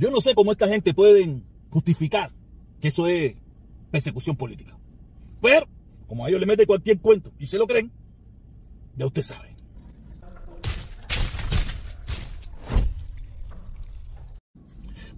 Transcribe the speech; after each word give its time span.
Yo 0.00 0.10
no 0.10 0.22
sé 0.22 0.34
cómo 0.34 0.50
esta 0.50 0.66
gente 0.66 0.94
puede 0.94 1.42
justificar 1.68 2.32
que 2.80 2.88
eso 2.88 3.06
es 3.06 3.34
persecución 3.90 4.34
política. 4.34 4.78
Pero, 5.42 5.68
como 6.06 6.24
a 6.24 6.30
ellos 6.30 6.40
le 6.40 6.46
meten 6.46 6.64
cualquier 6.64 6.98
cuento 7.00 7.34
y 7.38 7.44
se 7.44 7.58
lo 7.58 7.66
creen, 7.66 7.92
ya 8.96 9.04
usted 9.04 9.22
sabe. 9.22 9.54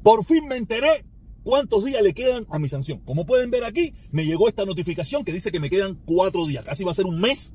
Por 0.02 0.24
fin 0.24 0.48
me 0.48 0.56
enteré 0.56 1.04
cuántos 1.44 1.84
días 1.84 2.02
le 2.02 2.12
quedan 2.12 2.48
a 2.50 2.58
mi 2.58 2.68
sanción. 2.68 2.98
Como 3.04 3.24
pueden 3.24 3.52
ver 3.52 3.62
aquí, 3.62 3.94
me 4.10 4.26
llegó 4.26 4.48
esta 4.48 4.64
notificación 4.64 5.24
que 5.24 5.32
dice 5.32 5.52
que 5.52 5.60
me 5.60 5.70
quedan 5.70 5.94
cuatro 6.04 6.44
días. 6.44 6.64
Casi 6.64 6.82
va 6.82 6.90
a 6.90 6.94
ser 6.94 7.06
un 7.06 7.20
mes 7.20 7.52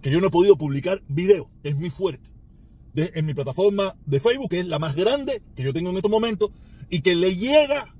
que 0.00 0.12
yo 0.12 0.20
no 0.20 0.28
he 0.28 0.30
podido 0.30 0.56
publicar 0.56 1.02
video. 1.08 1.50
Es 1.64 1.74
muy 1.74 1.90
fuerte. 1.90 2.30
en 2.94 3.26
mi 3.26 3.34
plataforma 3.34 3.96
de 4.06 4.20
Facebook, 4.20 4.50
que 4.50 4.60
es 4.60 4.66
la 4.68 4.78
más 4.78 4.94
grande 4.94 5.42
que 5.56 5.64
yo 5.64 5.72
tengo 5.72 5.90
en 5.90 5.96
estos 5.96 6.10
momentos 6.10 6.50
y 6.90 7.00
que 7.00 7.14
le 7.14 7.36
llega 7.36 7.94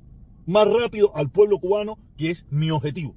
más 0.47 0.67
rápido 0.67 1.15
al 1.15 1.31
pueblo 1.31 1.59
cubano, 1.59 1.99
que 2.17 2.31
es 2.31 2.47
mi 2.51 2.71
objetivo. 2.71 3.15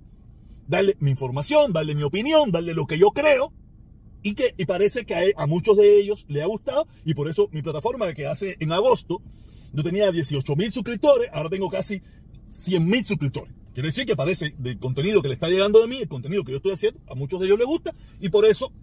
Darle 0.68 0.96
mi 1.00 1.12
información, 1.12 1.74
darle 1.74 1.96
mi 1.96 2.04
opinión, 2.04 2.52
darle 2.52 2.74
lo 2.74 2.86
que 2.86 2.98
yo 2.98 3.12
creo 3.12 3.54
y 4.24 4.34
que 4.36 4.54
y 4.58 4.66
parece 4.66 5.06
que 5.06 5.34
a, 5.36 5.48
muchos 5.48 5.78
de 5.78 6.00
ellos 6.00 6.26
le 6.28 6.44
ha 6.44 6.46
gustado 6.46 6.88
y 7.06 7.14
por 7.14 7.30
eso 7.30 7.50
mi 7.52 7.62
plataforma 7.62 8.14
que 8.14 8.28
hace 8.28 8.58
en 8.60 8.72
agosto 8.72 9.22
yo 9.74 9.84
tenía 9.84 10.12
18 10.12 10.56
mil 10.56 10.72
suscriptores, 10.72 11.30
ahora 11.32 11.50
tengo 11.50 11.70
casi 11.70 12.02
100 12.50 12.86
mil 12.86 13.04
suscriptores. 13.04 13.54
Quiere 13.74 13.88
decir 13.88 14.06
que 14.06 14.18
parece 14.18 14.54
del 14.58 14.78
contenido 14.80 15.22
que 15.22 15.30
le 15.30 15.36
está 15.36 15.48
llegando 15.48 15.80
de 15.82 15.88
mí, 15.88 15.98
el 15.98 16.10
contenido 16.10 16.44
que 16.44 16.52
yo 16.52 16.58
estoy 16.58 16.74
haciendo, 16.74 17.00
a 17.10 17.16
muchos 17.16 17.40
de 17.40 17.46
ellos 17.46 17.58
les 17.58 17.68
gusta 17.68 17.94
y 18.20 18.28
por 18.28 18.46
eso 18.46 18.74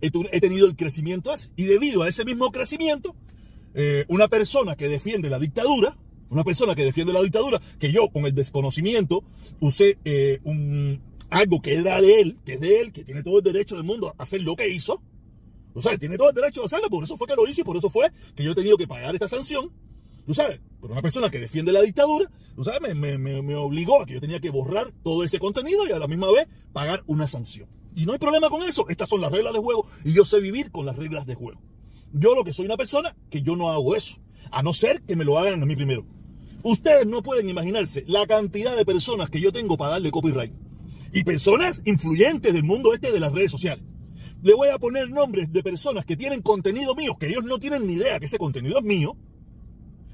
he, 0.00 0.40
tenido 0.40 0.66
el 0.66 0.76
crecimiento. 0.76 1.34
Y 1.56 1.64
debido 1.64 2.02
a 2.02 2.08
ese 2.08 2.24
mismo 2.24 2.50
crecimiento, 2.52 3.16
eh, 3.74 4.04
una 4.08 4.28
persona 4.28 4.76
que 4.76 4.88
defiende 4.88 5.30
la 5.30 5.38
dictadura, 5.38 5.96
una 6.30 6.44
persona 6.44 6.74
que 6.74 6.84
defiende 6.84 7.12
la 7.12 7.22
dictadura, 7.22 7.60
que 7.78 7.92
yo 7.92 8.08
con 8.10 8.26
el 8.26 8.34
desconocimiento 8.34 9.24
usé 9.60 9.98
eh, 10.04 10.40
un, 10.44 11.00
algo 11.30 11.60
que 11.60 11.74
era 11.74 12.00
de 12.00 12.20
él, 12.20 12.38
que 12.44 12.54
es 12.54 12.60
de 12.60 12.80
él, 12.80 12.92
que 12.92 13.04
tiene 13.04 13.22
todo 13.22 13.38
el 13.38 13.44
derecho 13.44 13.76
del 13.76 13.84
mundo 13.84 14.14
a 14.16 14.22
hacer 14.22 14.42
lo 14.42 14.56
que 14.56 14.68
hizo. 14.68 15.02
O 15.74 15.82
sea, 15.82 15.96
tiene 15.96 16.16
todo 16.16 16.30
el 16.30 16.34
derecho 16.34 16.62
a 16.62 16.66
hacerlo, 16.66 16.88
por 16.88 17.04
eso 17.04 17.16
fue 17.16 17.26
que 17.26 17.36
lo 17.36 17.46
hizo 17.46 17.60
y 17.60 17.64
por 17.64 17.76
eso 17.76 17.88
fue 17.88 18.10
que 18.34 18.42
yo 18.42 18.52
he 18.52 18.54
tenido 18.54 18.76
que 18.76 18.86
pagar 18.86 19.14
esta 19.14 19.28
sanción 19.28 19.70
tú 20.28 20.34
sabes, 20.34 20.60
pero 20.78 20.92
una 20.92 21.00
persona 21.00 21.30
que 21.30 21.40
defiende 21.40 21.72
la 21.72 21.80
dictadura, 21.80 22.30
tú 22.54 22.62
sabes, 22.62 22.94
me, 22.94 23.54
obligó 23.56 24.02
a 24.02 24.06
que 24.06 24.12
yo 24.12 24.20
tenía 24.20 24.40
que 24.40 24.50
borrar 24.50 24.92
todo 25.02 25.24
ese 25.24 25.38
contenido 25.38 25.88
y 25.88 25.92
a 25.92 25.98
la 25.98 26.06
misma 26.06 26.30
vez 26.30 26.46
pagar 26.74 27.02
una 27.06 27.26
sanción. 27.26 27.66
Y 27.96 28.04
no 28.04 28.12
hay 28.12 28.18
problema 28.18 28.50
con 28.50 28.62
eso, 28.62 28.86
estas 28.90 29.08
son 29.08 29.22
las 29.22 29.32
reglas 29.32 29.54
de 29.54 29.58
juego 29.58 29.86
y 30.04 30.12
yo 30.12 30.26
sé 30.26 30.38
vivir 30.38 30.70
con 30.70 30.84
las 30.84 30.96
reglas 30.96 31.26
de 31.26 31.34
juego. 31.34 31.62
Yo 32.12 32.34
lo 32.34 32.44
que 32.44 32.52
soy 32.52 32.66
una 32.66 32.76
persona 32.76 33.16
que 33.30 33.40
yo 33.40 33.56
no 33.56 33.72
hago 33.72 33.96
eso, 33.96 34.18
a 34.50 34.62
no 34.62 34.74
ser 34.74 35.00
que 35.00 35.16
me 35.16 35.24
lo 35.24 35.38
hagan 35.38 35.62
a 35.62 35.66
mí 35.66 35.74
primero. 35.74 36.04
Ustedes 36.62 37.06
no 37.06 37.22
pueden 37.22 37.48
imaginarse 37.48 38.04
la 38.06 38.26
cantidad 38.26 38.76
de 38.76 38.84
personas 38.84 39.30
que 39.30 39.40
yo 39.40 39.52
tengo 39.52 39.76
para 39.76 39.92
darle 39.92 40.10
copyright. 40.10 40.52
Y 41.12 41.24
personas 41.24 41.82
influyentes 41.84 42.52
del 42.52 42.64
mundo 42.64 42.92
este 42.92 43.12
de 43.12 43.20
las 43.20 43.32
redes 43.32 43.50
sociales. 43.50 43.84
Le 44.42 44.54
voy 44.54 44.68
a 44.68 44.78
poner 44.78 45.10
nombres 45.10 45.52
de 45.52 45.62
personas 45.62 46.04
que 46.04 46.16
tienen 46.16 46.42
contenido 46.42 46.94
mío, 46.94 47.16
que 47.18 47.26
ellos 47.26 47.44
no 47.44 47.58
tienen 47.58 47.86
ni 47.86 47.94
idea 47.94 48.20
que 48.20 48.26
ese 48.26 48.38
contenido 48.38 48.78
es 48.78 48.84
mío, 48.84 49.16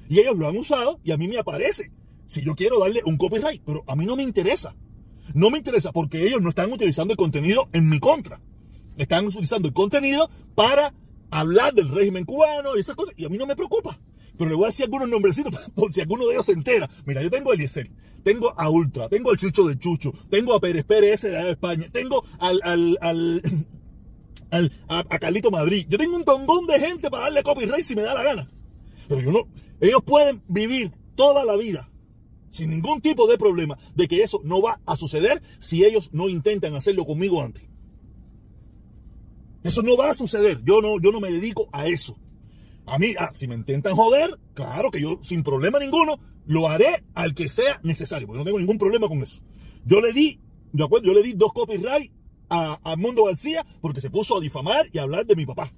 y 0.09 0.19
ellos 0.19 0.37
lo 0.37 0.47
han 0.47 0.57
usado 0.57 0.99
y 1.03 1.11
a 1.11 1.17
mí 1.17 1.27
me 1.27 1.37
aparece. 1.37 1.91
Si 2.25 2.43
yo 2.43 2.55
quiero 2.55 2.79
darle 2.79 3.01
un 3.05 3.17
copyright, 3.17 3.61
pero 3.65 3.83
a 3.87 3.95
mí 3.95 4.05
no 4.05 4.15
me 4.15 4.23
interesa. 4.23 4.75
No 5.33 5.49
me 5.49 5.57
interesa 5.57 5.91
porque 5.91 6.25
ellos 6.25 6.41
no 6.41 6.49
están 6.49 6.71
utilizando 6.71 7.13
el 7.13 7.17
contenido 7.17 7.67
en 7.73 7.89
mi 7.89 7.99
contra. 7.99 8.39
Están 8.97 9.25
utilizando 9.25 9.67
el 9.67 9.73
contenido 9.73 10.29
para 10.53 10.93
hablar 11.29 11.73
del 11.73 11.89
régimen 11.89 12.25
cubano 12.25 12.75
y 12.75 12.79
esas 12.79 12.95
cosas. 12.95 13.13
Y 13.17 13.25
a 13.25 13.29
mí 13.29 13.37
no 13.37 13.45
me 13.45 13.55
preocupa. 13.55 13.99
Pero 14.37 14.49
le 14.49 14.55
voy 14.55 14.65
a 14.65 14.67
decir 14.67 14.85
algunos 14.85 15.09
nombrecitos 15.09 15.53
por 15.75 15.91
si 15.93 16.01
alguno 16.01 16.25
de 16.25 16.33
ellos 16.33 16.45
se 16.45 16.53
entera. 16.53 16.89
Mira, 17.05 17.21
yo 17.21 17.29
tengo 17.29 17.51
a 17.51 17.55
Eliezer, 17.55 17.89
tengo 18.23 18.53
a 18.57 18.69
Ultra, 18.69 19.09
tengo 19.09 19.31
al 19.31 19.37
Chucho 19.37 19.65
de 19.65 19.77
Chucho, 19.77 20.13
tengo 20.29 20.53
a 20.53 20.59
Pérez 20.59 20.83
Pérez 20.83 21.21
de 21.21 21.51
España, 21.51 21.89
tengo 21.91 22.23
al, 22.39 22.59
al, 22.63 22.97
al, 23.01 23.41
al 24.51 24.71
a, 24.87 24.99
a, 24.99 25.19
Carlito 25.19 25.51
Madrid. 25.51 25.85
Yo 25.89 25.97
tengo 25.97 26.15
un 26.17 26.25
tongón 26.25 26.67
de 26.67 26.79
gente 26.79 27.09
para 27.09 27.23
darle 27.23 27.43
copyright 27.43 27.83
si 27.83 27.95
me 27.95 28.01
da 28.01 28.13
la 28.13 28.23
gana. 28.23 28.47
Pero 29.07 29.21
yo 29.21 29.31
no, 29.31 29.47
ellos 29.79 30.01
pueden 30.03 30.41
vivir 30.47 30.91
toda 31.15 31.45
la 31.45 31.55
vida 31.55 31.89
sin 32.49 32.69
ningún 32.69 33.01
tipo 33.01 33.27
de 33.27 33.37
problema 33.37 33.77
de 33.95 34.07
que 34.07 34.23
eso 34.23 34.39
no 34.43 34.61
va 34.61 34.79
a 34.85 34.95
suceder 34.95 35.41
si 35.59 35.83
ellos 35.83 36.09
no 36.13 36.29
intentan 36.29 36.73
hacerlo 36.75 37.05
conmigo 37.05 37.41
antes. 37.41 37.63
Eso 39.63 39.81
no 39.81 39.97
va 39.97 40.11
a 40.11 40.15
suceder. 40.15 40.61
Yo 40.63 40.81
no, 40.81 40.99
yo 41.01 41.11
no 41.11 41.19
me 41.19 41.31
dedico 41.31 41.67
a 41.73 41.87
eso. 41.87 42.15
A 42.87 42.99
mí, 42.99 43.13
ah, 43.17 43.31
si 43.33 43.47
me 43.47 43.55
intentan 43.55 43.95
joder, 43.95 44.37
claro 44.53 44.91
que 44.91 45.01
yo 45.01 45.17
sin 45.21 45.43
problema 45.43 45.79
ninguno 45.79 46.19
lo 46.45 46.69
haré 46.69 47.03
al 47.15 47.33
que 47.33 47.49
sea 47.49 47.79
necesario, 47.83 48.27
porque 48.27 48.39
no 48.39 48.45
tengo 48.45 48.59
ningún 48.59 48.77
problema 48.77 49.07
con 49.07 49.23
eso. 49.23 49.41
Yo 49.85 50.01
le 50.01 50.13
di, 50.13 50.39
yo, 50.73 50.87
yo 51.01 51.13
le 51.13 51.23
di 51.23 51.33
dos 51.33 51.51
copyright 51.53 52.11
a, 52.49 52.79
a 52.83 52.95
Mundo 52.95 53.25
García 53.25 53.65
porque 53.81 54.01
se 54.01 54.09
puso 54.09 54.37
a 54.37 54.41
difamar 54.41 54.85
y 54.91 54.99
a 54.99 55.03
hablar 55.03 55.25
de 55.25 55.35
mi 55.35 55.45
papá. 55.45 55.73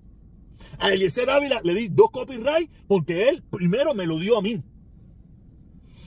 A 0.79 0.91
Eliezer 0.91 1.29
Ávila 1.29 1.61
le 1.63 1.73
di 1.73 1.87
dos 1.87 2.11
copyright 2.11 2.69
porque 2.87 3.29
él 3.29 3.43
primero 3.49 3.93
me 3.93 4.05
lo 4.05 4.19
dio 4.19 4.37
a 4.37 4.41
mí. 4.41 4.61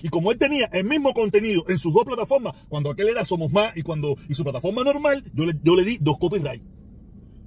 Y 0.03 0.09
como 0.09 0.33
él 0.33 0.39
tenía 0.39 0.67
el 0.73 0.85
mismo 0.85 1.13
contenido 1.13 1.65
en 1.69 1.79
sus 1.79 1.93
dos 1.93 2.05
plataformas, 2.05 2.55
cuando 2.69 2.91
aquel 2.91 3.09
era 3.09 3.25
Somos 3.25 3.53
Más 3.53 3.77
y 3.77 3.83
cuando 3.83 4.17
y 4.29 4.35
su 4.35 4.43
plataforma 4.45 4.83
normal, 4.83 5.23
yo 5.35 5.45
le, 5.45 5.55
yo 5.63 5.77
le 5.77 5.85
di 5.85 5.99
dos 6.01 6.19
copyright. 6.19 6.63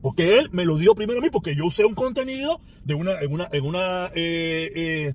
Porque 0.03 0.37
él 0.37 0.49
me 0.51 0.65
lo 0.65 0.75
dio 0.75 0.93
primero 0.95 1.19
a 1.19 1.21
mí, 1.21 1.29
porque 1.29 1.55
yo 1.55 1.65
usé 1.65 1.85
un 1.85 1.95
contenido 1.95 2.59
de 2.83 2.93
una, 2.93 3.21
en 3.21 3.31
una, 3.31 3.47
en 3.53 3.63
una 3.63 4.07
eh, 4.13 4.69
eh, 4.75 5.13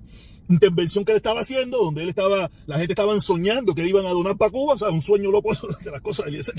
intervención 0.49 1.05
que 1.05 1.11
él 1.11 1.17
estaba 1.17 1.41
haciendo, 1.41 1.77
donde 1.77 2.01
él 2.01 2.09
estaba, 2.09 2.49
la 2.65 2.79
gente 2.79 2.93
estaba 2.93 3.17
soñando 3.19 3.75
que 3.75 3.87
iban 3.87 4.07
a 4.07 4.09
donar 4.09 4.35
para 4.35 4.49
Cuba, 4.49 4.73
o 4.73 4.77
sea, 4.79 4.89
un 4.89 5.03
sueño 5.03 5.29
loco 5.29 5.51
de 5.83 5.91
las 5.91 6.01
cosas 6.01 6.25
de 6.25 6.31
Eliezer. 6.31 6.55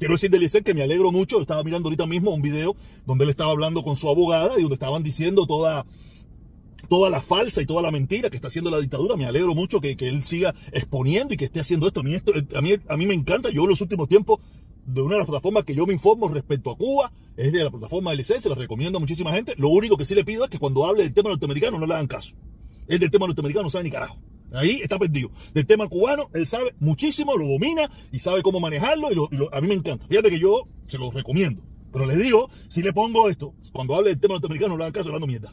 Quiero 0.00 0.14
decir 0.14 0.28
de 0.28 0.38
Eliezer 0.38 0.64
que 0.64 0.74
me 0.74 0.82
alegro 0.82 1.12
mucho, 1.12 1.40
estaba 1.40 1.62
mirando 1.62 1.86
ahorita 1.86 2.04
mismo 2.06 2.34
un 2.34 2.42
video 2.42 2.74
donde 3.06 3.22
él 3.22 3.30
estaba 3.30 3.52
hablando 3.52 3.84
con 3.84 3.94
su 3.94 4.10
abogada 4.10 4.58
y 4.58 4.62
donde 4.62 4.74
estaban 4.74 5.04
diciendo 5.04 5.46
toda, 5.46 5.86
toda 6.88 7.10
la 7.10 7.20
falsa 7.20 7.62
y 7.62 7.66
toda 7.66 7.80
la 7.80 7.92
mentira 7.92 8.28
que 8.28 8.34
está 8.34 8.48
haciendo 8.48 8.72
la 8.72 8.80
dictadura. 8.80 9.14
Me 9.14 9.24
alegro 9.24 9.54
mucho 9.54 9.80
que, 9.80 9.96
que 9.96 10.08
él 10.08 10.24
siga 10.24 10.52
exponiendo 10.72 11.32
y 11.32 11.36
que 11.36 11.44
esté 11.44 11.60
haciendo 11.60 11.86
esto. 11.86 12.00
A 12.00 12.02
mí, 12.02 12.16
a 12.16 12.60
mí, 12.60 12.72
a 12.88 12.96
mí 12.96 13.06
me 13.06 13.14
encanta, 13.14 13.50
yo 13.50 13.62
en 13.62 13.68
los 13.68 13.80
últimos 13.80 14.08
tiempos 14.08 14.40
de 14.86 15.02
una 15.02 15.14
de 15.14 15.18
las 15.18 15.26
plataformas 15.26 15.64
que 15.64 15.74
yo 15.74 15.84
me 15.84 15.92
informo 15.92 16.28
respecto 16.28 16.70
a 16.70 16.76
Cuba, 16.76 17.12
es 17.36 17.52
de 17.52 17.64
la 17.64 17.70
plataforma 17.70 18.14
de 18.14 18.24
se 18.24 18.48
la 18.48 18.54
recomiendo 18.54 18.98
a 18.98 19.00
muchísima 19.00 19.32
gente. 19.32 19.54
Lo 19.56 19.68
único 19.68 19.96
que 19.96 20.06
sí 20.06 20.14
le 20.14 20.24
pido 20.24 20.44
es 20.44 20.50
que 20.50 20.58
cuando 20.58 20.86
hable 20.86 21.02
del 21.02 21.12
tema 21.12 21.28
norteamericano 21.30 21.78
no 21.78 21.86
le 21.86 21.94
hagan 21.94 22.06
caso. 22.06 22.36
Es 22.86 23.00
del 23.00 23.10
tema 23.10 23.26
norteamericano 23.26 23.64
no 23.64 23.70
sabe 23.70 23.84
ni 23.84 23.90
carajo. 23.90 24.16
Ahí 24.52 24.80
está 24.82 24.98
perdido. 24.98 25.30
Del 25.52 25.66
tema 25.66 25.88
cubano, 25.88 26.30
él 26.32 26.46
sabe 26.46 26.74
muchísimo, 26.78 27.36
lo 27.36 27.46
domina 27.46 27.90
y 28.12 28.20
sabe 28.20 28.42
cómo 28.42 28.60
manejarlo 28.60 29.12
y, 29.12 29.48
a 29.52 29.60
mí 29.60 29.68
me 29.68 29.74
encanta. 29.74 30.06
Fíjate 30.06 30.30
que 30.30 30.38
yo 30.38 30.68
se 30.86 30.98
lo 30.98 31.10
recomiendo. 31.10 31.62
Pero 31.92 32.06
le 32.06 32.16
digo, 32.16 32.48
si 32.68 32.82
le 32.82 32.92
pongo 32.92 33.28
esto, 33.28 33.54
cuando 33.72 33.96
hable 33.96 34.10
del 34.10 34.20
tema 34.20 34.34
norteamericano, 34.34 34.74
no 34.74 34.78
le 34.78 34.84
hagan 34.84 34.92
caso 34.92 35.08
hablando 35.08 35.26
mierda. 35.26 35.52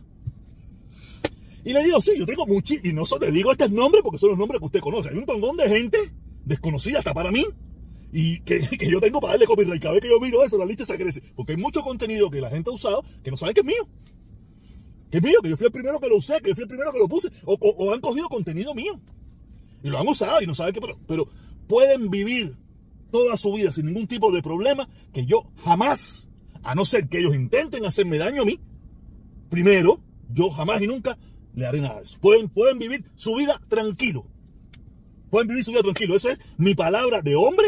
Y 1.65 1.73
le 1.73 1.83
digo, 1.83 2.01
sí, 2.01 2.11
yo 2.17 2.25
tengo 2.25 2.45
muchísimo, 2.45 2.89
y 2.89 2.93
no 2.93 3.05
solo 3.05 3.25
le 3.25 3.31
digo 3.31 3.51
estos 3.51 3.71
nombres 3.71 4.03
porque 4.03 4.19
son 4.19 4.29
los 4.29 4.37
nombres 4.37 4.59
que 4.59 4.65
usted 4.65 4.79
conoce. 4.79 5.09
Hay 5.09 5.17
un 5.17 5.25
tongón 5.25 5.57
de 5.57 5.69
gente 5.69 5.97
desconocida 6.45 6.99
hasta 6.99 7.13
para 7.13 7.31
mí 7.31 7.45
y 8.13 8.39
que, 8.41 8.61
que, 8.77 8.89
yo 8.89 9.01
tengo 9.01 9.19
para 9.19 9.33
darle 9.33 9.47
copyright. 9.47 9.81
Cada 9.81 9.95
vez 9.95 10.03
que 10.03 10.09
yo 10.09 10.19
miro 10.19 10.43
eso, 10.43 10.57
la 10.57 10.65
lista 10.65 10.85
se 10.85 10.95
crece. 10.95 11.21
Porque 11.35 11.53
hay 11.53 11.57
mucho 11.57 11.81
contenido 11.81 12.29
que 12.29 12.39
la 12.39 12.49
gente 12.49 12.69
ha 12.69 12.73
usado 12.73 13.03
que 13.23 13.31
no 13.31 13.35
sabe 13.35 13.53
que 13.53 13.61
es 13.61 13.65
mío 13.65 13.87
que 15.13 15.19
es 15.19 15.23
mío, 15.23 15.41
que 15.43 15.49
yo 15.49 15.55
fui 15.55 15.67
el 15.67 15.71
primero 15.71 15.99
que 15.99 16.09
lo 16.09 16.17
usé, 16.17 16.41
que 16.41 16.49
yo 16.49 16.55
fui 16.55 16.63
el 16.63 16.67
primero 16.67 16.91
que 16.91 16.97
lo 16.97 17.07
puse, 17.07 17.29
o, 17.45 17.93
han 17.93 18.01
cogido 18.01 18.27
contenido 18.29 18.73
mío 18.73 18.99
y 19.83 19.89
lo 19.89 19.99
han 19.99 20.07
usado 20.07 20.41
y 20.41 20.47
no 20.47 20.55
saben 20.55 20.73
qué, 20.73 20.81
pero, 20.81 20.97
pero 21.07 21.29
pueden 21.67 22.09
vivir 22.09 22.57
toda 23.11 23.37
su 23.37 23.53
vida 23.53 23.71
sin 23.71 23.85
ningún 23.85 24.07
tipo 24.07 24.31
de 24.31 24.41
problema 24.41 24.89
que 25.13 25.27
yo 25.27 25.51
jamás, 25.63 26.27
a 26.63 26.73
no 26.73 26.83
ser 26.83 27.09
que 27.09 27.19
ellos 27.19 27.35
intenten 27.35 27.85
hacerme 27.85 28.17
daño 28.17 28.41
a 28.41 28.45
mí, 28.45 28.59
primero, 29.51 30.01
yo 30.31 30.49
jamás 30.49 30.81
y 30.81 30.87
nunca 30.87 31.15
le 31.53 31.67
haré 31.67 31.79
nada 31.79 31.99
de 31.99 32.05
eso. 32.05 32.17
Pueden, 32.19 32.49
pueden 32.49 32.79
vivir 32.79 33.05
su 33.13 33.35
vida 33.35 33.61
tranquilo. 33.67 34.25
Pueden 35.29 35.47
vivir 35.47 35.63
su 35.63 35.69
vida 35.69 35.83
tranquilo. 35.83 36.15
Esa 36.15 36.31
es 36.31 36.39
mi 36.57 36.73
palabra 36.73 37.21
de 37.21 37.35
hombre 37.35 37.67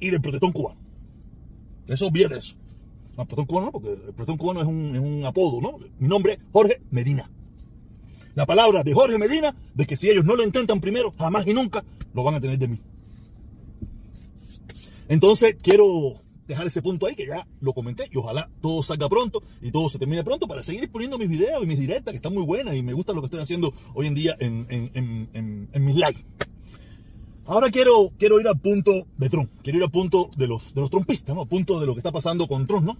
y 0.00 0.10
de 0.10 0.20
protector 0.20 0.52
cubano. 0.52 0.80
Eso 1.86 2.10
viene 2.10 2.36
eso. 2.36 2.54
No, 3.16 3.26
protón 3.26 3.46
cubano 3.46 3.72
porque 3.72 3.92
el 3.92 4.14
protón 4.14 4.36
cubano 4.36 4.60
es 4.60 4.66
un, 4.66 5.24
apodo, 5.24 5.60
¿no? 5.60 5.78
Mi 5.98 6.06
nombre 6.06 6.34
es 6.34 6.38
Jorge 6.52 6.80
Medina. 6.90 7.28
La 8.34 8.46
palabra 8.46 8.84
de 8.84 8.94
Jorge 8.94 9.18
Medina, 9.18 9.56
de 9.74 9.86
que 9.86 9.96
si 9.96 10.08
ellos 10.08 10.24
no 10.24 10.36
lo 10.36 10.44
intentan 10.44 10.80
primero, 10.80 11.12
jamás 11.18 11.44
y 11.46 11.52
nunca 11.52 11.84
lo 12.14 12.22
van 12.22 12.36
a 12.36 12.40
tener 12.40 12.58
de 12.58 12.68
mí. 12.68 12.80
Entonces, 15.08 15.56
quiero 15.60 16.22
dejar 16.46 16.68
ese 16.68 16.80
punto 16.80 17.06
ahí, 17.06 17.16
que 17.16 17.26
ya 17.26 17.48
lo 17.60 17.72
comenté, 17.72 18.08
y 18.12 18.16
ojalá 18.18 18.48
todo 18.62 18.82
salga 18.84 19.08
pronto 19.08 19.42
y 19.60 19.72
todo 19.72 19.88
se 19.88 19.98
termine 19.98 20.22
pronto 20.22 20.46
para 20.46 20.62
seguir 20.62 20.88
poniendo 20.90 21.18
mis 21.18 21.28
videos 21.28 21.64
y 21.64 21.66
mis 21.66 21.78
directas, 21.78 22.12
que 22.12 22.16
están 22.16 22.34
muy 22.34 22.44
buenas 22.44 22.76
y 22.76 22.82
me 22.82 22.92
gusta 22.92 23.12
lo 23.12 23.20
que 23.20 23.26
estoy 23.26 23.40
haciendo 23.40 23.72
hoy 23.94 24.06
en 24.06 24.14
día 24.14 24.36
en, 24.38 24.66
en 25.72 25.84
mis 25.84 25.96
lives. 25.96 26.24
Ahora 27.48 27.70
quiero, 27.70 28.12
quiero 28.18 28.38
ir 28.40 28.46
al 28.46 28.60
punto 28.60 28.92
de 29.16 29.30
Trump, 29.30 29.50
quiero 29.62 29.78
ir 29.78 29.84
al 29.84 29.90
punto 29.90 30.30
de 30.36 30.46
los, 30.46 30.74
de 30.74 30.82
los 30.82 30.90
trumpistas, 30.90 31.34
¿no? 31.34 31.42
Al 31.42 31.48
punto 31.48 31.80
de 31.80 31.86
lo 31.86 31.94
que 31.94 32.00
está 32.00 32.12
pasando 32.12 32.46
con 32.46 32.66
Trump, 32.66 32.84
¿no? 32.84 32.98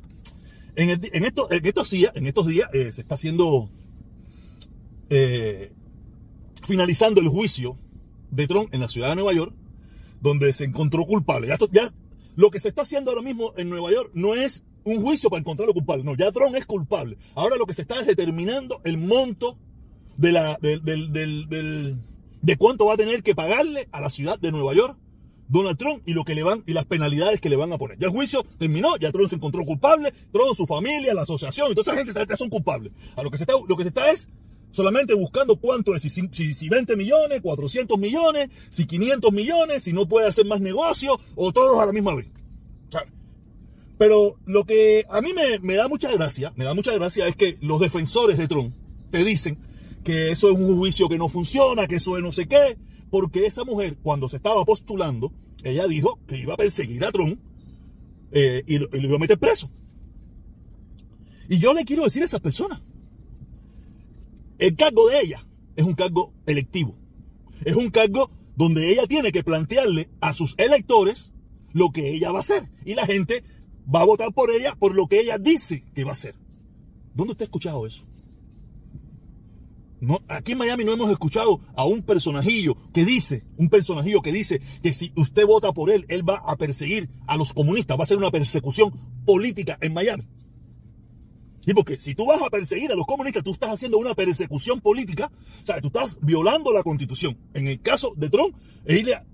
En, 0.75 0.89
en, 0.89 1.25
esto, 1.25 1.49
en 1.51 1.67
estos 1.67 1.91
días, 1.91 2.13
eh, 2.73 2.91
se 2.91 3.03
está 3.03 3.15
haciendo 3.15 3.69
eh, 5.11 5.71
finalizando 6.67 7.21
el 7.21 7.29
juicio 7.29 7.77
de 8.31 8.47
Trump 8.47 8.73
en 8.73 8.81
la 8.81 8.89
ciudad 8.89 9.11
de 9.11 9.17
Nueva 9.17 9.35
York, 9.35 9.55
donde 10.23 10.51
se 10.55 10.65
encontró 10.65 11.05
culpable. 11.05 11.49
Ya, 11.71 11.93
lo 12.35 12.51
que 12.51 12.59
se 12.59 12.71
está 12.71 12.83
haciendo 12.83 13.11
ahora 13.11 13.23
mismo 13.23 13.53
en 13.59 13.69
Nueva 13.69 13.91
York 13.91 14.13
no 14.15 14.35
es 14.35 14.65
un 14.85 15.03
juicio 15.03 15.29
para 15.29 15.41
encontrarlo 15.41 15.75
culpable, 15.75 16.05
no, 16.05 16.17
ya 16.17 16.33
Trump 16.33 16.55
es 16.57 16.65
culpable. 16.65 17.19
Ahora 17.35 17.57
lo 17.57 17.67
que 17.67 17.75
se 17.75 17.83
está 17.83 18.01
es 18.01 18.07
determinando 18.07 18.81
el 18.85 18.97
monto 18.97 19.59
de, 20.17 20.33
la, 20.33 20.59
de 22.43 22.57
cuánto 22.57 22.87
va 22.87 22.95
a 22.95 22.97
tener 22.97 23.23
que 23.23 23.35
pagarle 23.35 23.89
a 23.93 24.01
la 24.01 24.11
ciudad 24.11 24.39
de 24.39 24.53
Nueva 24.53 24.75
York 24.75 24.97
Donald 25.49 25.79
Trump 25.79 26.03
y 26.07 26.13
lo 26.13 26.25
que 26.25 26.35
le 26.35 26.43
van 26.43 26.63
y 26.67 26.73
las 26.75 26.85
penalidades 26.85 27.41
que 27.41 27.49
le 27.49 27.57
van 27.57 27.73
a 27.73 27.79
poner. 27.79 27.99
Ya 27.99 28.07
el 28.07 28.13
juicio 28.13 28.45
terminó, 28.59 28.97
ya 28.99 29.11
Trump 29.11 29.29
se 29.29 29.37
encontró 29.37 29.65
culpable, 29.65 30.13
Trump, 30.31 30.55
su 30.55 30.67
familia, 30.67 31.15
la 31.15 31.23
asociación, 31.23 31.73
y 31.73 31.75
toda 31.75 31.95
esa 31.95 32.15
gente 32.15 32.37
son 32.37 32.51
culpables. 32.51 32.93
A 33.17 33.23
lo 33.23 33.31
que 33.31 33.39
se 33.39 33.45
está, 33.45 33.55
lo 33.67 33.77
que 33.77 33.83
se 33.83 33.89
está 33.89 34.11
es 34.11 34.29
solamente 34.71 35.15
buscando 35.15 35.57
cuánto 35.57 35.95
es, 35.95 36.03
si, 36.03 36.11
si, 36.11 36.69
20 36.69 36.97
millones, 36.97 37.41
400 37.41 37.99
millones, 37.99 38.51
si 38.69 38.87
500 38.87 39.33
millones, 39.33 39.83
si 39.83 39.93
no 39.93 40.07
puede 40.07 40.29
hacer 40.29 40.45
más 40.45 40.61
negocio, 40.61 41.19
o 41.35 41.53
todos 41.53 41.81
a 41.81 41.87
la 41.87 41.93
misma 41.93 42.15
vez. 42.15 42.27
Pero 43.97 44.37
lo 44.47 44.65
que 44.65 45.05
a 45.11 45.21
mí 45.21 45.33
me, 45.35 45.59
me 45.59 45.75
da 45.75 45.89
mucha 45.89 46.13
gracia, 46.13 46.53
me 46.55 46.65
da 46.65 46.73
mucha 46.73 46.95
gracia 46.95 47.27
es 47.27 47.35
que 47.35 47.59
los 47.61 47.81
defensores 47.81 48.39
de 48.39 48.47
Trump 48.47 48.73
te 49.11 49.25
dicen 49.25 49.59
que 50.09 50.31
eso 50.31 50.51
es 50.51 50.57
un 50.57 50.75
juicio 50.79 51.07
que 51.07 51.19
no 51.19 51.29
funciona, 51.29 51.87
que 51.87 51.97
eso 51.97 52.17
es 52.17 52.23
no 52.23 52.33
sé 52.33 52.49
qué, 52.49 52.79
porque 53.11 53.45
esa 53.45 53.65
mujer, 53.65 53.99
cuando 54.03 54.27
se 54.27 54.39
estaba 54.39 54.65
postulando, 54.65 55.35
ella 55.63 55.87
dijo 55.87 56.19
que 56.27 56.39
iba 56.39 56.55
a 56.55 56.57
perseguir 56.57 57.05
a 57.05 57.13
Trump 57.13 57.39
eh, 58.33 58.63
y, 58.67 58.79
lo, 58.79 58.89
iba 58.91 59.17
a 59.17 59.19
meter 59.19 59.39
preso. 59.39 59.71
Y 61.51 61.59
yo 61.59 61.75
le 61.75 61.85
quiero 61.85 62.05
decir 62.05 62.23
a 62.23 62.25
esa 62.25 62.41
persona, 62.41 62.83
el 64.59 64.75
cargo 64.77 65.11
de 65.11 65.21
ella 65.21 65.47
es 65.77 65.85
un 65.85 65.93
cargo 65.93 66.33
electivo. 66.47 66.97
Es 67.67 67.77
un 67.77 67.91
cargo 67.91 68.31
donde 68.57 68.91
ella 68.91 69.07
tiene 69.07 69.31
que 69.31 69.45
plantearle 69.45 70.09
a 70.23 70.33
sus 70.33 70.55
electores 70.57 71.35
lo 71.75 71.91
que 71.91 72.15
ella 72.15 72.33
va 72.33 72.39
a 72.39 72.41
hacer. 72.41 72.71
Y 72.87 72.95
la 72.95 73.05
gente 73.05 73.45
va 73.95 74.01
a 74.01 74.07
votar 74.07 74.33
por 74.33 74.51
ella 74.51 74.75
por 74.75 74.95
lo 74.95 75.07
que 75.07 75.21
ella 75.21 75.37
dice 75.37 75.85
que 75.95 76.05
va 76.05 76.11
a 76.11 76.15
hacer. 76.15 76.35
¿Dónde 77.13 77.33
usted 77.33 77.43
ha 77.43 77.45
escuchado 77.45 77.87
eso? 77.87 78.08
Aquí 80.29 80.53
en 80.53 80.59
Miami 80.59 80.85
no 80.85 80.93
hemos 80.93 81.11
escuchado 81.11 81.61
a 81.75 81.85
un 81.85 82.03
personajillo 82.03 82.77
que 82.93 83.05
dice, 83.05 83.45
un 83.57 83.69
personajillo 83.69 84.23
que 84.23 84.33
dice 84.33 84.61
que 84.83 84.95
si 84.95 85.13
usted 85.17 85.47
vota 85.47 85.73
por 85.73 85.91
él, 85.91 86.05
él 86.09 86.29
va 86.29 86.43
a 86.47 86.57
perseguir 86.57 87.09
a 87.27 87.37
los 87.37 87.53
comunistas, 87.53 87.99
va 87.99 88.05
a 88.05 88.07
ser 88.07 88.19
una 88.19 88.31
persecución 88.31 88.93
política 89.25 89.79
en 89.81 89.95
Miami. 89.95 90.25
Y 91.69 91.75
porque 91.75 92.01
si 92.01 92.15
tú 92.15 92.25
vas 92.25 92.41
a 92.41 92.49
perseguir 92.49 92.91
a 92.93 92.95
los 92.95 93.05
comunistas, 93.05 93.45
tú 93.45 93.53
estás 93.53 93.73
haciendo 93.73 93.99
una 93.99 94.15
persecución 94.15 94.81
política, 94.81 95.31
o 95.31 95.67
sea, 95.67 95.83
tú 95.83 95.89
estás 95.89 96.19
violando 96.23 96.73
la 96.73 96.83
constitución. 96.83 97.37
En 97.53 97.69
el 97.69 97.83
caso 97.83 98.15
de 98.17 98.31
Trump, 98.31 98.57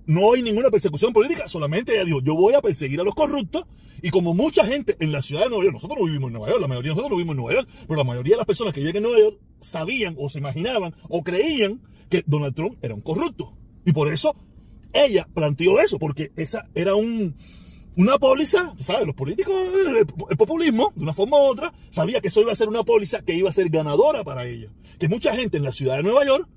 no 0.06 0.32
hay 0.32 0.42
ninguna 0.42 0.68
persecución 0.68 1.12
política, 1.12 1.46
solamente 1.46 1.94
ella 1.94 2.04
dijo, 2.04 2.20
yo 2.22 2.34
voy 2.34 2.54
a 2.54 2.60
perseguir 2.60 3.00
a 3.00 3.04
los 3.04 3.14
corruptos, 3.14 3.66
y 4.02 4.10
como 4.10 4.34
mucha 4.34 4.64
gente 4.64 4.96
en 4.98 5.12
la 5.12 5.22
ciudad 5.22 5.44
de 5.44 5.50
Nueva 5.50 5.62
York, 5.62 5.74
nosotros 5.74 6.00
no 6.00 6.06
vivimos 6.06 6.26
en 6.26 6.32
Nueva 6.32 6.48
York, 6.48 6.60
la 6.60 6.66
mayoría 6.66 6.90
de 6.90 6.94
nosotros 6.96 7.10
no 7.10 7.16
vivimos 7.18 7.34
en 7.34 7.40
Nueva 7.40 7.60
York, 7.60 7.68
pero 7.86 7.98
la 7.98 8.04
mayoría 8.04 8.34
de 8.34 8.38
las 8.38 8.46
personas 8.46 8.74
que 8.74 8.80
viven 8.80 8.96
en 8.96 9.02
Nueva 9.04 9.18
York 9.20 9.38
sabían 9.60 10.16
o 10.18 10.28
se 10.28 10.40
imaginaban 10.40 10.92
o 11.08 11.22
creían 11.22 11.82
que 12.10 12.24
Donald 12.26 12.56
Trump 12.56 12.78
era 12.82 12.94
un 12.94 13.00
corrupto. 13.00 13.56
Y 13.86 13.92
por 13.92 14.12
eso 14.12 14.34
ella 14.92 15.28
planteó 15.32 15.78
eso, 15.78 16.00
porque 16.00 16.32
esa 16.34 16.68
era 16.74 16.96
un, 16.96 17.36
una 17.96 18.18
póliza, 18.18 18.74
¿sabes? 18.78 19.06
Los 19.06 19.14
políticos, 19.14 19.54
el 20.30 20.36
populismo, 20.36 20.92
de 20.96 21.02
una 21.02 21.12
forma 21.12 21.38
u 21.38 21.42
otra, 21.42 21.72
sabía 21.90 22.20
que 22.20 22.28
eso 22.28 22.40
iba 22.40 22.52
a 22.52 22.56
ser 22.56 22.68
una 22.68 22.82
póliza 22.82 23.22
que 23.22 23.34
iba 23.34 23.48
a 23.48 23.52
ser 23.52 23.68
ganadora 23.68 24.24
para 24.24 24.46
ella. 24.46 24.68
Que 24.98 25.08
mucha 25.08 25.34
gente 25.34 25.58
en 25.58 25.64
la 25.64 25.72
ciudad 25.72 25.96
de 25.96 26.02
Nueva 26.02 26.24
York, 26.26 26.48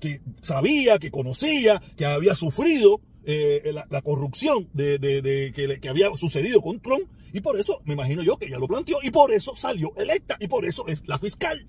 que 0.00 0.20
sabía, 0.40 0.98
que 0.98 1.10
conocía, 1.10 1.80
que 1.96 2.06
había 2.06 2.34
sufrido 2.34 3.00
eh, 3.24 3.72
la, 3.88 4.02
corrupción 4.02 4.68
de, 4.72 5.52
que, 5.54 5.80
que, 5.80 5.88
había 5.88 6.14
sucedido 6.16 6.60
con 6.60 6.80
Trump, 6.80 7.04
y 7.32 7.40
por 7.40 7.58
eso 7.58 7.80
me 7.84 7.94
imagino 7.94 8.22
yo 8.22 8.36
que 8.36 8.46
ella 8.46 8.58
lo 8.58 8.66
planteó, 8.66 8.98
y 9.02 9.10
por 9.10 9.32
eso 9.32 9.54
salió 9.54 9.92
electa, 9.96 10.36
y 10.40 10.48
por 10.48 10.64
eso 10.64 10.86
es 10.88 11.06
la 11.06 11.18
fiscal. 11.18 11.66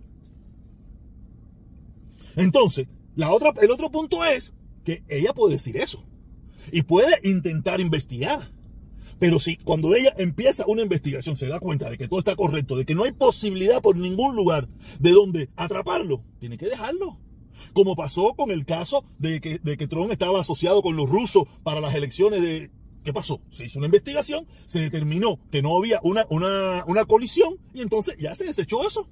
Entonces, 2.35 2.87
la 3.15 3.31
otra, 3.31 3.53
el 3.61 3.71
otro 3.71 3.91
punto 3.91 4.25
es 4.25 4.53
que 4.83 5.03
ella 5.07 5.33
puede 5.33 5.53
decir 5.53 5.77
eso, 5.77 6.03
y 6.71 6.81
puede 6.81 7.19
intentar 7.23 7.79
investigar 7.79 8.54
pero 9.19 9.39
si 9.39 9.55
cuando 9.57 9.95
ella 9.95 10.13
empieza 10.17 10.65
una 10.67 10.81
investigación 10.81 11.35
se 11.35 11.47
da 11.47 11.59
cuenta 11.59 11.89
de 11.89 11.97
que 11.97 12.07
todo 12.07 12.19
está 12.19 12.35
correcto, 12.35 12.75
de 12.75 12.85
que 12.85 12.95
no 12.95 13.03
hay 13.03 13.11
posibilidad 13.11 13.81
por 13.81 13.95
ningún 13.95 14.35
lugar 14.35 14.67
de 14.99 15.11
donde 15.11 15.49
atraparlo, 15.55 16.23
tiene 16.39 16.57
que 16.57 16.67
dejarlo. 16.67 17.19
Como 17.73 17.95
pasó 17.95 18.33
con 18.33 18.51
el 18.51 18.65
caso 18.65 19.05
de 19.17 19.39
que, 19.39 19.59
de 19.59 19.77
que 19.77 19.87
Trump 19.87 20.11
estaba 20.11 20.41
asociado 20.41 20.81
con 20.81 20.97
los 20.97 21.09
rusos 21.09 21.45
para 21.63 21.79
las 21.79 21.95
elecciones 21.95 22.41
de... 22.41 22.71
¿Qué 23.03 23.13
pasó? 23.13 23.39
Se 23.51 23.65
hizo 23.65 23.77
una 23.77 23.85
investigación, 23.85 24.47
se 24.65 24.79
determinó 24.79 25.39
que 25.51 25.61
no 25.61 25.77
había 25.77 25.99
una, 26.03 26.25
una, 26.29 26.83
una 26.87 27.05
colisión 27.05 27.59
y 27.73 27.81
entonces 27.81 28.15
ya 28.19 28.33
se 28.33 28.45
desechó 28.45 28.85
eso. 28.85 29.07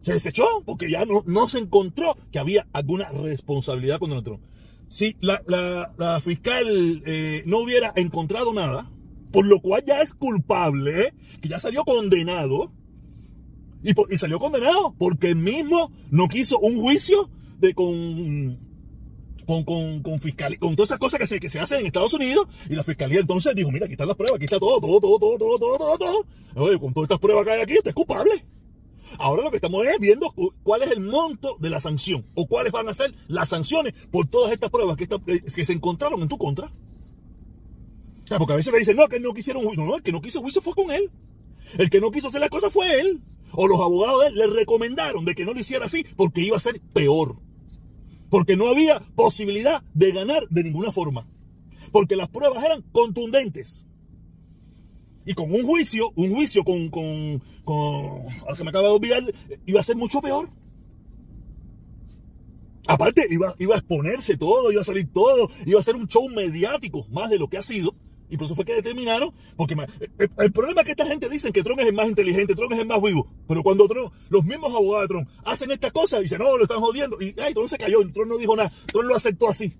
Se 0.00 0.14
desechó 0.14 0.46
porque 0.64 0.90
ya 0.90 1.04
no, 1.04 1.22
no 1.26 1.46
se 1.48 1.58
encontró 1.58 2.16
que 2.32 2.38
había 2.38 2.66
alguna 2.72 3.10
responsabilidad 3.10 3.98
con 3.98 4.08
Donald 4.08 4.24
Trump 4.24 4.42
si 4.90 5.16
la, 5.20 6.20
fiscal 6.20 6.66
eh, 7.06 7.44
no 7.46 7.58
hubiera 7.58 7.92
encontrado 7.94 8.52
nada, 8.52 8.90
por 9.30 9.46
lo 9.46 9.60
cual 9.60 9.84
ya 9.86 10.02
es 10.02 10.12
culpable, 10.12 11.14
que 11.40 11.48
ya 11.48 11.60
salió 11.60 11.84
condenado, 11.84 12.72
y, 13.84 13.94
salió 14.16 14.40
condenado 14.40 14.96
porque 14.98 15.28
él 15.28 15.36
mismo 15.36 15.92
no 16.10 16.26
quiso 16.26 16.58
un 16.58 16.80
juicio 16.80 17.30
de 17.60 17.72
con, 17.72 18.58
con, 19.46 19.62
con, 19.62 20.02
con 20.02 20.18
fiscal, 20.18 20.58
con 20.58 20.74
todas 20.74 20.90
esas 20.90 20.98
cosas 20.98 21.20
que 21.20 21.28
se, 21.28 21.38
que 21.38 21.50
se 21.50 21.60
hacen 21.60 21.78
en 21.78 21.86
Estados 21.86 22.14
Unidos, 22.14 22.48
y 22.68 22.74
la 22.74 22.82
fiscalía 22.82 23.20
entonces 23.20 23.54
dijo, 23.54 23.70
mira, 23.70 23.84
aquí 23.84 23.92
están 23.92 24.08
las 24.08 24.16
pruebas, 24.16 24.38
aquí 24.38 24.46
está 24.46 24.58
todo, 24.58 24.80
todo, 24.80 24.98
todo, 24.98 25.18
todo, 25.20 25.38
todo, 25.38 25.78
todo, 25.78 25.98
todo. 25.98 26.26
Oye, 26.56 26.80
con 26.80 26.92
todas 26.92 27.04
estas 27.04 27.20
pruebas 27.20 27.44
que 27.44 27.52
hay 27.52 27.60
aquí, 27.60 27.74
usted 27.74 27.90
es 27.90 27.94
culpable. 27.94 28.44
Ahora 29.18 29.42
lo 29.42 29.50
que 29.50 29.56
estamos 29.56 29.84
es 29.86 29.98
viendo 29.98 30.32
cuál 30.62 30.82
es 30.82 30.90
el 30.90 31.00
monto 31.00 31.56
de 31.58 31.70
la 31.70 31.80
sanción 31.80 32.26
o 32.34 32.46
cuáles 32.46 32.72
van 32.72 32.88
a 32.88 32.94
ser 32.94 33.14
las 33.28 33.48
sanciones 33.48 33.94
por 34.10 34.28
todas 34.28 34.52
estas 34.52 34.70
pruebas 34.70 34.96
que, 34.96 35.04
eh, 35.04 35.64
se 35.64 35.72
encontraron 35.72 36.22
en 36.22 36.28
tu 36.28 36.38
contra. 36.38 36.70
porque 38.38 38.52
a 38.52 38.56
veces 38.56 38.72
me 38.72 38.78
dicen, 38.78 38.96
no, 38.96 39.08
que 39.08 39.20
no 39.20 39.34
quisieron 39.34 39.64
juicio. 39.64 39.84
No, 39.84 39.96
el 39.96 40.02
que 40.02 40.12
no 40.12 40.20
quiso 40.20 40.40
juicio 40.40 40.62
fue 40.62 40.74
con 40.74 40.90
él. 40.90 41.10
El 41.78 41.90
que 41.90 42.00
no 42.00 42.10
quiso 42.10 42.28
hacer 42.28 42.40
la 42.40 42.48
cosa 42.48 42.70
fue 42.70 43.00
él. 43.00 43.20
O 43.52 43.66
los 43.66 43.80
abogados 43.80 44.22
de 44.22 44.28
él 44.28 44.34
le 44.36 44.46
recomendaron 44.46 45.24
de 45.24 45.34
que 45.34 45.44
no 45.44 45.52
lo 45.52 45.60
hiciera 45.60 45.86
así 45.86 46.04
porque 46.16 46.42
iba 46.42 46.56
a 46.56 46.60
ser 46.60 46.80
peor. 46.92 47.36
Porque 48.28 48.56
no 48.56 48.68
había 48.68 49.00
posibilidad 49.16 49.82
de 49.92 50.12
ganar 50.12 50.46
de 50.50 50.62
ninguna 50.62 50.92
forma. 50.92 51.26
Porque 51.90 52.14
las 52.14 52.28
pruebas 52.28 52.62
eran 52.64 52.82
contundentes. 52.92 53.86
Y 55.24 55.34
con 55.34 55.52
un 55.52 55.64
juicio, 55.64 56.12
un 56.16 56.34
juicio 56.34 56.64
con, 56.64 56.88
con, 56.88 57.42
con, 57.64 57.76
ahora 58.40 58.54
se 58.54 58.64
me 58.64 58.70
acaba 58.70 58.88
de 58.88 58.94
olvidar, 58.94 59.22
iba 59.66 59.80
a 59.80 59.84
ser 59.84 59.96
mucho 59.96 60.20
peor. 60.20 60.48
Aparte, 62.86 63.26
iba, 63.30 63.54
iba 63.58 63.74
a 63.74 63.78
exponerse 63.78 64.36
todo, 64.36 64.72
iba 64.72 64.80
a 64.80 64.84
salir 64.84 65.12
todo, 65.12 65.48
iba 65.66 65.78
a 65.78 65.82
ser 65.82 65.94
un 65.94 66.08
show 66.08 66.28
mediático, 66.28 67.06
más 67.10 67.30
de 67.30 67.38
lo 67.38 67.48
que 67.48 67.58
ha 67.58 67.62
sido. 67.62 67.94
Y 68.30 68.36
por 68.36 68.46
eso 68.46 68.54
fue 68.54 68.64
que 68.64 68.74
determinaron, 68.74 69.32
porque 69.56 69.74
el, 70.18 70.52
problema 70.52 70.82
es 70.82 70.86
que 70.86 70.92
esta 70.92 71.04
gente 71.04 71.28
dice 71.28 71.50
que 71.50 71.64
Trump 71.64 71.80
es 71.80 71.88
el 71.88 71.94
más 71.94 72.08
inteligente, 72.08 72.54
Trump 72.54 72.72
es 72.72 72.78
el 72.78 72.86
más 72.86 73.02
vivo. 73.02 73.28
Pero 73.48 73.62
cuando 73.62 73.88
Trump, 73.88 74.12
los 74.28 74.44
mismos 74.44 74.72
abogados 74.72 75.02
de 75.02 75.08
Trump 75.08 75.28
hacen 75.44 75.70
estas 75.72 75.92
cosas, 75.92 76.22
dicen, 76.22 76.38
no, 76.38 76.56
lo 76.56 76.62
están 76.62 76.80
jodiendo. 76.80 77.20
Y 77.20 77.34
ay, 77.40 77.52
Trump 77.52 77.68
se 77.68 77.76
cayó, 77.76 77.98
Trump 78.12 78.28
no 78.28 78.38
dijo 78.38 78.54
nada, 78.54 78.70
Trump 78.86 79.08
lo 79.08 79.16
aceptó 79.16 79.48
así. 79.48 79.74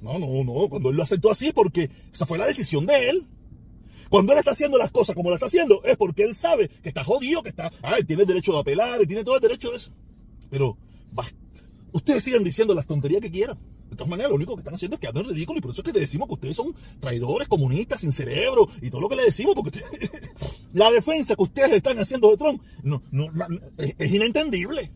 No, 0.00 0.18
no, 0.20 0.44
no, 0.44 0.68
cuando 0.68 0.90
él 0.90 0.96
lo 0.96 1.02
aceptó 1.02 1.32
así, 1.32 1.52
porque 1.52 1.90
esa 2.12 2.26
fue 2.26 2.38
la 2.38 2.46
decisión 2.46 2.86
de 2.86 3.10
él. 3.10 3.26
Cuando 4.08 4.32
él 4.32 4.38
está 4.38 4.52
haciendo 4.52 4.78
las 4.78 4.92
cosas 4.92 5.14
como 5.14 5.30
las 5.30 5.36
está 5.36 5.46
haciendo, 5.46 5.82
es 5.84 5.96
porque 5.96 6.22
él 6.22 6.34
sabe 6.34 6.68
que 6.68 6.88
está 6.88 7.04
jodido, 7.04 7.42
que 7.42 7.50
está, 7.50 7.70
ah, 7.82 7.96
él 7.98 8.06
tiene 8.06 8.22
el 8.22 8.28
derecho 8.28 8.52
de 8.52 8.60
apelar, 8.60 9.00
él 9.00 9.06
tiene 9.06 9.24
todo 9.24 9.36
el 9.36 9.42
derecho 9.42 9.70
de 9.70 9.76
eso. 9.76 9.90
Pero, 10.50 10.76
ustedes 11.92 12.22
sigan 12.22 12.44
diciendo 12.44 12.74
las 12.74 12.86
tonterías 12.86 13.20
que 13.20 13.30
quieran. 13.30 13.58
De 13.90 13.94
todas 13.94 14.10
maneras, 14.10 14.30
lo 14.30 14.36
único 14.36 14.54
que 14.54 14.60
están 14.60 14.74
haciendo 14.74 14.96
es 14.96 15.00
que 15.00 15.06
andan 15.06 15.24
ridículo 15.24 15.58
y 15.58 15.62
por 15.62 15.70
eso 15.70 15.80
es 15.80 15.84
que 15.84 15.92
te 15.92 16.00
decimos 16.00 16.26
que 16.26 16.34
ustedes 16.34 16.56
son 16.56 16.74
traidores, 17.00 17.46
comunistas, 17.48 18.00
sin 18.00 18.12
cerebro 18.12 18.68
y 18.82 18.90
todo 18.90 19.00
lo 19.00 19.08
que 19.08 19.16
le 19.16 19.24
decimos, 19.24 19.54
porque 19.54 19.80
la 20.72 20.90
defensa 20.90 21.36
que 21.36 21.42
ustedes 21.42 21.72
están 21.72 21.98
haciendo 21.98 22.30
de 22.30 22.36
Trump 22.36 22.62
no, 22.82 23.02
no, 23.12 23.28
es, 23.78 24.12
inentendible. 24.12 24.90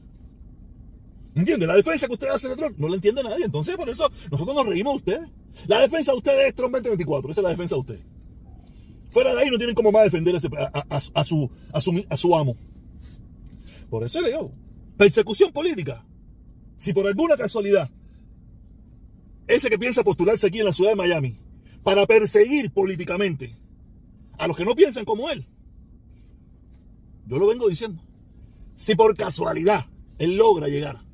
¿Entiendes? 1.35 1.69
La 1.69 1.77
defensa 1.77 2.09
que 2.09 2.15
ustedes 2.15 2.35
hacen 2.35 2.51
de 2.51 2.57
Trump 2.57 2.77
no 2.79 2.89
la 2.89 2.97
entiende 2.97 3.23
nadie. 3.23 3.45
Entonces, 3.45 3.77
por 3.77 3.89
eso 3.89 4.11
nosotros 4.31 4.57
nos 4.57 4.67
reímos 4.67 4.95
de 4.95 4.97
ustedes. 4.97 5.31
La 5.69 5.81
defensa 5.81 6.11
de 6.11 6.19
ustedes 6.19 6.49
es 6.49 6.55
Trump 6.55 6.73
2024. 6.73 7.31
Esa 7.31 7.41
es 7.41 7.45
la 7.45 7.51
defensa 7.51 7.77
de 7.77 7.81
ustedes. 7.81 8.03
Fuera 9.11 9.35
de 9.35 9.43
ahí 9.43 9.51
no 9.51 9.59
tienen 9.59 9.75
como 9.75 9.91
más 9.91 10.05
defender 10.05 10.37
a, 10.37 11.25
su, 11.25 12.37
amo. 12.37 12.57
Por 13.89 14.05
eso 14.05 14.23
digo, 14.23 14.53
persecución 14.97 15.53
política. 15.53 16.05
Si 16.77 16.93
por 16.93 17.07
alguna 17.07 17.37
casualidad 17.37 17.91
ese 19.49 19.69
que 19.69 19.79
piensa 19.79 20.05
postularse 20.05 20.47
aquí 20.47 20.61
en 20.61 20.67
la 20.67 20.73
ciudad 20.73 20.91
de 20.91 20.97
Miami 20.97 21.37
para 21.83 22.07
perseguir 22.07 22.71
políticamente 22.71 23.57
a 24.39 24.47
los 24.47 24.57
que 24.57 24.65
no 24.65 24.77
piensan 24.77 25.05
como 25.05 25.29
él, 25.29 25.45
yo 27.27 27.39
lo 27.39 27.49
vengo 27.49 27.69
diciendo. 27.69 28.03
Si 28.77 28.95
por 28.95 29.17
casualidad 29.17 29.87
él 30.19 30.37
logra 30.37 30.69
llegar 30.69 31.05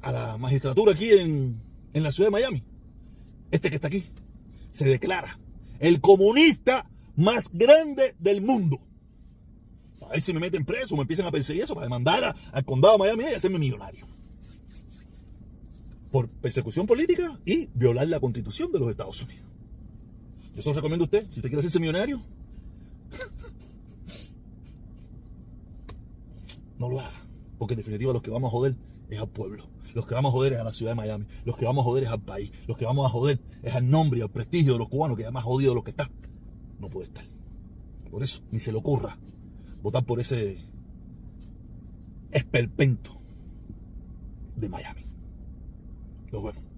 a 0.00 0.12
la 0.12 0.38
magistratura 0.38 0.92
aquí 0.92 1.10
en 1.10 1.60
la 1.92 2.12
ciudad 2.12 2.28
de 2.28 2.32
Miami, 2.32 2.64
este 3.50 3.68
que 3.68 3.76
está 3.76 3.88
aquí, 3.88 4.04
se 4.70 4.84
declara 4.84 5.40
el 5.80 6.00
comunista 6.00 6.88
más 7.16 7.50
grande 7.52 8.14
del 8.20 8.42
mundo. 8.42 8.80
A 10.02 10.10
ver 10.10 10.20
si 10.20 10.32
me 10.32 10.40
meten 10.40 10.64
preso, 10.64 10.94
me 10.94 11.02
empiezan 11.02 11.26
a 11.26 11.32
perseguir 11.32 11.64
eso 11.64 11.74
para 11.74 11.86
demandar 11.86 12.36
al 12.52 12.64
condado 12.64 12.94
de 12.94 12.98
Miami 12.98 13.24
y 13.24 13.34
hacerme 13.34 13.58
millonario. 13.58 14.06
Por 16.12 16.28
persecución 16.28 16.86
política 16.86 17.38
y 17.44 17.68
violar 17.74 18.06
la 18.08 18.20
constitución 18.20 18.70
de 18.72 18.78
los 18.78 18.90
Estados 18.90 19.22
Unidos. 19.22 19.46
Yo 20.54 20.62
se 20.62 20.68
lo 20.68 20.74
recomiendo 20.74 21.04
a 21.04 21.06
usted, 21.06 21.22
si 21.30 21.40
usted 21.40 21.48
quiere 21.48 21.60
hacerse 21.60 21.80
millonario, 21.80 22.20
no 26.78 26.88
lo 26.88 27.00
haga. 27.00 27.29
Porque 27.60 27.74
en 27.74 27.78
definitiva 27.80 28.14
los 28.14 28.22
que 28.22 28.30
vamos 28.30 28.48
a 28.48 28.52
joder 28.52 28.74
es 29.10 29.18
al 29.20 29.28
pueblo. 29.28 29.66
Los 29.94 30.06
que 30.06 30.14
vamos 30.14 30.30
a 30.30 30.32
joder 30.32 30.54
es 30.54 30.60
a 30.60 30.64
la 30.64 30.72
ciudad 30.72 30.92
de 30.92 30.94
Miami. 30.94 31.26
Los 31.44 31.58
que 31.58 31.66
vamos 31.66 31.82
a 31.82 31.84
joder 31.84 32.04
es 32.04 32.10
al 32.10 32.22
país. 32.22 32.50
Los 32.66 32.78
que 32.78 32.86
vamos 32.86 33.04
a 33.04 33.10
joder 33.10 33.38
es 33.62 33.74
al 33.74 33.90
nombre 33.90 34.18
y 34.18 34.22
al 34.22 34.30
prestigio 34.30 34.72
de 34.72 34.78
los 34.78 34.88
cubanos, 34.88 35.18
que 35.18 35.24
ya 35.24 35.30
más 35.30 35.44
jodido 35.44 35.72
de 35.72 35.74
lo 35.74 35.84
que 35.84 35.90
está. 35.90 36.10
No 36.78 36.88
puede 36.88 37.08
estar. 37.08 37.24
Por 38.10 38.22
eso, 38.22 38.40
ni 38.50 38.60
se 38.60 38.72
le 38.72 38.78
ocurra 38.78 39.18
votar 39.82 40.06
por 40.06 40.20
ese 40.20 40.64
esperpento 42.30 43.20
de 44.56 44.70
Miami. 44.70 45.04
Nos 46.32 46.42
vemos. 46.42 46.69